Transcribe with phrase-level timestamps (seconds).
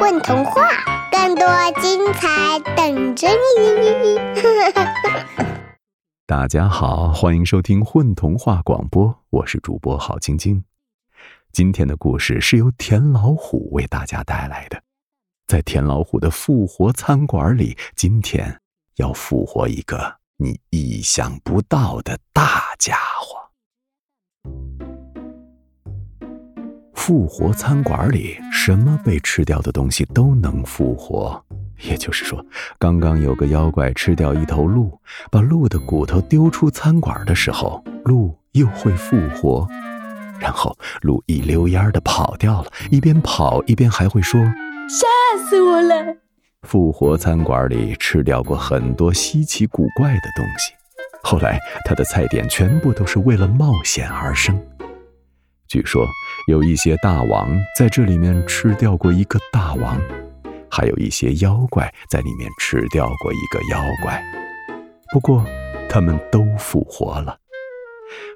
[0.00, 0.68] 混童话，
[1.10, 1.46] 更多
[1.80, 4.18] 精彩等着你！
[6.26, 10.64] 大家好，欢迎收听混童话广播，我是主播郝晶晶。
[11.52, 14.82] 今天的故事是由田老虎为大家带来的。
[15.46, 18.60] 在田老虎的复活餐馆里，今天
[18.96, 23.41] 要复活一个你意想不到的大家伙。
[27.04, 31.44] 复活餐馆里，什么被吃掉的东西都能复活。
[31.80, 32.40] 也就是说，
[32.78, 34.96] 刚刚有个妖怪吃掉一头鹿，
[35.28, 39.66] 把鹿的骨头丢出餐馆的时候，鹿又会复活。
[40.38, 44.40] 然后鹿一溜烟的跑掉了，一边跑一边还会说
[44.88, 45.04] ：“吓
[45.44, 46.14] 死我了！”
[46.62, 50.72] 复活餐馆里吃掉过很多稀奇古怪的东西，
[51.24, 54.56] 后来他的菜点全部都是为了冒险而生。
[55.72, 56.06] 据说
[56.48, 59.98] 有一些大王在这里面吃掉过一个大王，
[60.70, 64.22] 还有一些妖怪在里面吃掉过一个妖怪。
[65.14, 65.42] 不过，
[65.88, 67.38] 他们都复活了。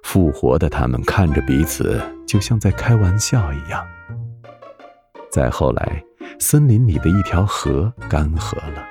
[0.02, 3.86] 复活的他们看着彼此，就像在开玩笑一样。
[5.30, 6.02] 再后来，
[6.38, 8.82] 森林里的一条河干涸了，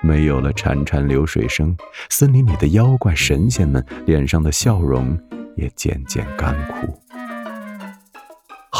[0.00, 1.76] 没有了潺潺流水声，
[2.08, 5.20] 森林里的妖怪神仙们脸上的笑容
[5.54, 6.98] 也渐渐干枯。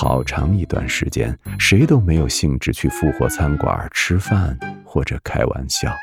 [0.03, 5.95] 好长一段时间，谁都没有兴致去复活餐馆吃饭或者开玩笑。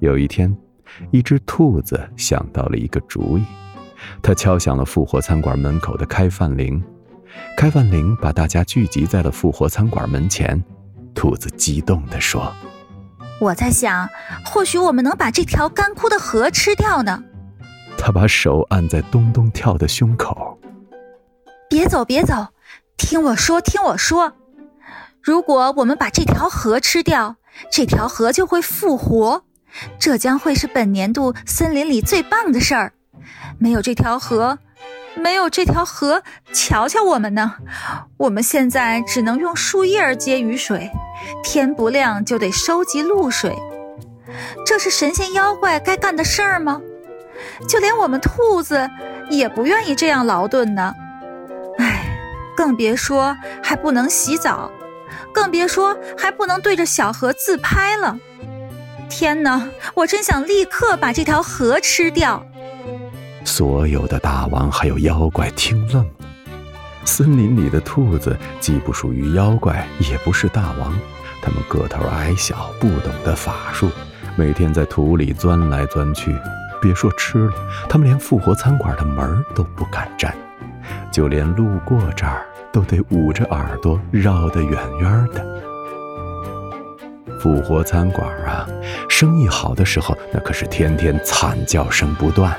[0.00, 0.56] 有一天，
[1.10, 3.44] 一只兔子想到了一个主意，
[4.22, 6.82] 它敲响了复活餐馆门口的开饭铃。
[7.54, 10.64] 开饭铃把大家聚集在了复活餐馆门前。
[11.14, 12.50] 兔子激动地说
[13.38, 14.08] ：“我在想，
[14.46, 17.22] 或许我们能把这条干枯的河吃掉呢。”
[18.04, 20.58] 他把手按在咚咚跳的胸口。
[21.70, 22.48] 别走，别走，
[22.96, 24.32] 听我说，听我说。
[25.22, 27.36] 如果我们把这条河吃掉，
[27.70, 29.44] 这条河就会复活，
[30.00, 32.92] 这将会是本年度森林里最棒的事儿。
[33.60, 34.58] 没有这条河，
[35.14, 37.54] 没有这条河，瞧瞧我们呢！
[38.16, 40.90] 我们现在只能用树叶接雨水，
[41.44, 43.56] 天不亮就得收集露水。
[44.66, 46.82] 这是神仙妖怪该干的事儿吗？
[47.68, 48.88] 就连我们兔子
[49.30, 50.94] 也不愿意这样劳顿呢，
[51.78, 52.04] 唉，
[52.56, 54.70] 更别说还不能洗澡，
[55.32, 58.16] 更别说还不能对着小河自拍了。
[59.08, 62.44] 天哪，我真想立刻把这条河吃掉！
[63.44, 66.10] 所有的大王还有妖怪听愣了。
[67.04, 70.96] 森林里的兔子既不属于妖怪，也不是大王，
[71.42, 73.90] 它们个头矮小，不懂得法术，
[74.36, 76.34] 每天在土里钻来钻去。
[76.82, 77.54] 别说吃了，
[77.88, 80.36] 他们连复活餐馆的门都不敢沾，
[81.12, 85.52] 就连路过这儿都得捂着耳朵绕得远远的。
[87.40, 88.66] 复活餐馆啊，
[89.08, 92.52] 生意好的时候，那可是天天惨叫声不断。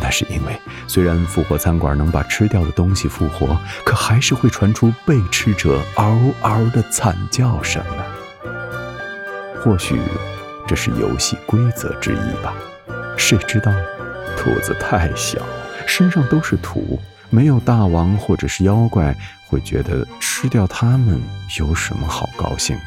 [0.00, 8.04] 那是因为，虽然复活餐馆能把吃掉的东西复活，可还是会传出被吃者嗷嗷的惨叫声呢。
[9.62, 9.98] 或许，
[10.66, 12.54] 这是游戏规则之一吧。
[13.16, 13.72] 谁知道，
[14.36, 15.40] 兔子太小，
[15.86, 16.98] 身上都是土，
[17.30, 19.16] 没有大王或者是妖怪
[19.48, 21.20] 会觉得吃掉它们
[21.58, 22.82] 有什么好高兴的。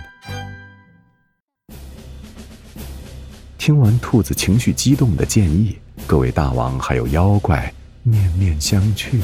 [3.58, 7.74] 听完兔子情绪激动的建议，各位大王还有妖怪
[8.04, 9.20] 面面相觑。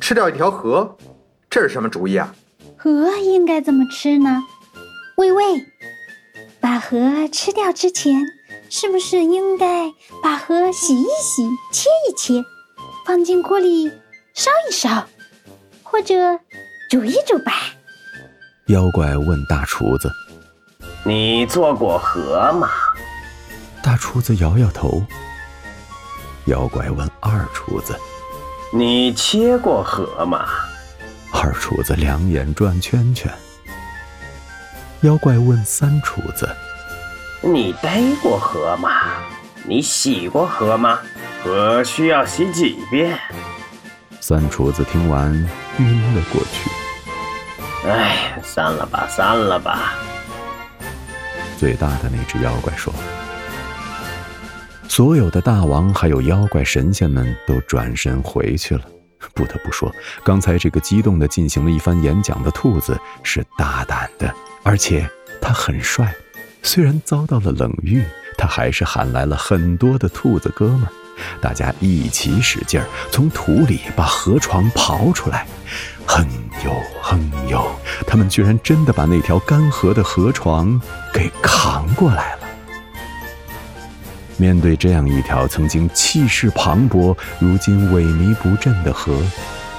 [0.00, 0.96] 吃掉一条河，
[1.48, 2.32] 这是什么主意啊？
[2.76, 4.42] 河应该怎么吃呢？
[5.16, 5.42] 喂喂，
[6.60, 8.22] 把河吃掉之前。
[8.72, 9.92] 是不是应该
[10.22, 11.42] 把河洗一洗、
[11.72, 12.40] 切一切，
[13.04, 13.88] 放进锅里
[14.32, 15.08] 烧一烧，
[15.82, 16.14] 或者
[16.88, 17.52] 煮一煮吧？
[18.68, 20.08] 妖怪问大厨子
[21.04, 22.70] ：“你做过河吗？”
[23.82, 25.04] 大厨子摇摇头。
[26.46, 27.98] 妖怪问二厨子
[28.72, 30.46] ：“你切过河吗？”
[31.34, 33.32] 二厨子两眼转圈圈。
[35.00, 36.48] 妖怪问三厨子。
[37.42, 38.90] 你逮过河吗？
[39.64, 40.98] 你洗过河吗？
[41.42, 43.18] 河需要洗几遍？
[44.20, 45.32] 三厨子听完
[45.78, 47.88] 晕了过去。
[47.88, 49.94] 哎，散了吧，散了吧。
[51.56, 52.92] 最大的那只妖怪说
[54.86, 58.82] ：“所有的大王还有妖怪神仙们都转身回去了。
[59.32, 59.90] 不得不说，
[60.22, 64.30] 刚才这个激动的进行了一番演讲的兔子是大胆的，
[64.62, 65.08] 而且
[65.40, 66.14] 他很帅。”
[66.62, 68.04] 虽然遭到了冷遇，
[68.36, 70.88] 他还是喊来了很多的兔子哥们儿，
[71.40, 75.46] 大家一起使劲儿，从土里把河床刨出来，
[76.06, 76.26] 哼
[76.64, 76.72] 呦
[77.02, 77.18] 哼
[77.48, 77.64] 呦，
[78.06, 80.80] 他们居然真的把那条干涸的河床
[81.12, 82.40] 给扛过来了。
[84.36, 89.14] 面对这样一条曾经气势磅礴、如今萎靡不振的河，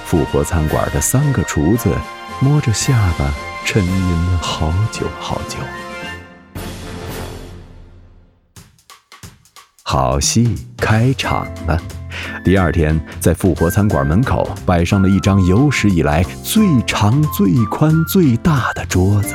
[0.04, 1.90] 复活餐馆的三个厨子
[2.40, 3.32] 摸着下巴，
[3.64, 5.56] 沉吟了好久好久。
[9.92, 11.78] 好戏开场了。
[12.42, 19.34] 第二天，在复活餐馆门口摆上了一张有史以来最长、最宽、最大的桌子，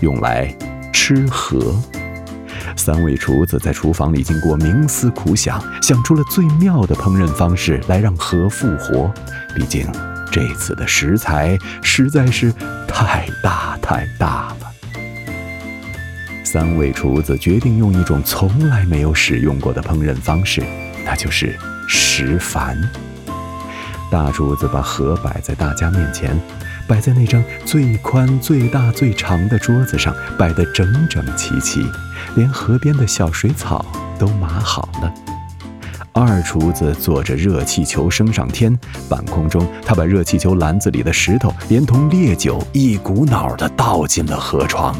[0.00, 0.54] 用来
[0.92, 1.74] 吃河。
[2.76, 9.10] 三位厨子在厨房里经过冥思苦想，想出了最妙的烹饪方式来让河复活。
[9.54, 9.90] 毕竟
[10.30, 12.52] 这次的食材实在是
[12.86, 14.65] 太大太大了。
[16.46, 20.62] 三位厨子决定用一种从来没有使用过的烹饪方式，
[21.04, 21.58] 那就是
[21.88, 22.76] 石矾。
[24.12, 26.38] 大厨子把河摆在大家面前。
[26.86, 31.84] 摆在那张最宽、最大、最长的桌子上，摆得整整齐齐，
[32.36, 33.84] 连河边的小水草
[34.16, 35.12] 都码好了。
[36.12, 38.78] 二厨子坐着热气球升上天，
[39.08, 44.96] 半空中他把热气球篮子里的石头连同烈酒一股脑地倒进了河床。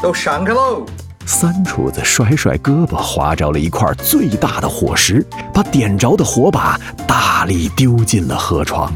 [0.00, 0.84] 都闪开喽！
[1.26, 8.92] 三厨子甩甩胳膊，划着了一块最大的火石，把点着的火把大力丢进了河床。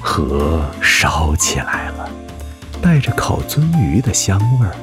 [0.00, 2.10] 河烧起来了，
[2.82, 4.74] 带着烤鳟鱼的香味儿。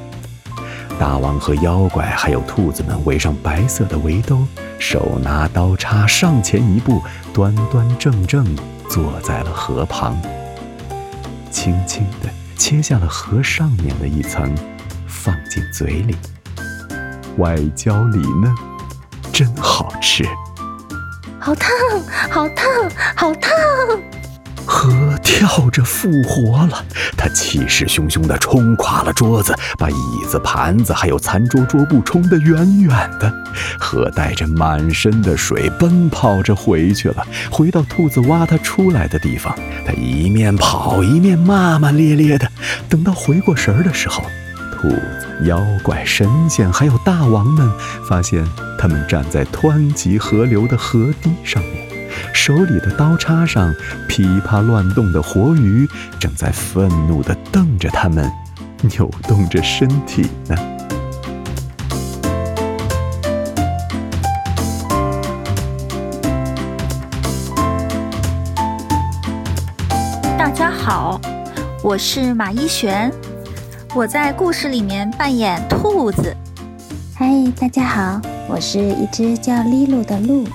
[0.98, 4.40] 大王和妖怪还有兔子们围上白色的围兜，
[4.80, 7.02] 手拿刀叉上前一步，
[7.32, 8.44] 端端正正
[8.90, 10.20] 坐在了河旁，
[11.52, 14.54] 轻轻地切下了河上面的一层，
[15.08, 16.16] 放进嘴里，
[17.38, 18.54] 外焦里嫩，
[19.32, 20.26] 真好吃。
[21.40, 21.72] 好烫，
[22.30, 22.68] 好烫，
[23.16, 23.52] 好烫！
[24.70, 26.86] 河跳着复活了，
[27.18, 29.96] 它气势汹汹地冲垮了桌子，把椅
[30.30, 33.34] 子、盘子还有餐桌桌布冲得远远的。
[33.80, 39.54] 河带着满身的水奔跑着回去了，回到兔子挖它出来的地方。
[39.86, 42.48] 它一面跑一面骂骂咧咧的。
[42.88, 44.22] 等到回过神儿的时候，
[44.80, 47.68] 兔子、妖怪、神仙还有大王们
[48.08, 51.89] 发现，他们站在湍急河流的河堤上面。
[52.34, 53.74] 手里的刀叉上
[54.08, 55.88] 噼啪乱动的活鱼，
[56.20, 58.32] 正在愤怒地瞪着他们，
[58.82, 60.56] 扭动着身体呢。
[70.38, 71.20] 大家好，
[71.84, 73.12] 我是马一璇，
[73.94, 76.36] 我在故事里面扮演兔子。
[77.16, 77.28] 嗨，
[77.60, 80.46] 大家好，我是一只叫丽露的鹿。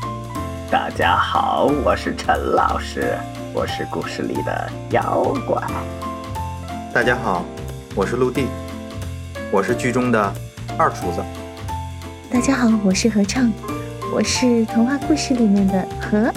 [0.75, 3.17] 大家好，我是陈老师，
[3.53, 5.63] 我是故事里的妖怪。
[6.93, 7.45] 大家好，
[7.95, 8.49] 我是陆地，
[9.53, 10.35] 我是剧中的
[10.77, 11.23] 二厨子。
[12.29, 13.53] 大家好，我是合唱，
[14.13, 16.29] 我是童话故事里面的河。